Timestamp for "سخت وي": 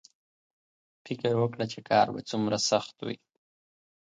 2.69-3.17